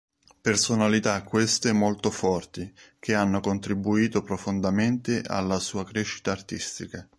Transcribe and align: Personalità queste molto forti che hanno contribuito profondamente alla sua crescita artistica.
Personalità 0.41 1.21
queste 1.21 1.73
molto 1.73 2.09
forti 2.09 2.73
che 2.97 3.13
hanno 3.13 3.39
contribuito 3.39 4.23
profondamente 4.23 5.21
alla 5.27 5.59
sua 5.59 5.85
crescita 5.85 6.31
artistica. 6.31 7.07